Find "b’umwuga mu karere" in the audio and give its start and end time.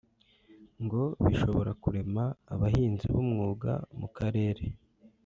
3.13-4.65